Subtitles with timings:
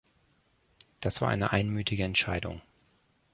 [0.99, 2.63] Das war eine einmütige Entscheidung.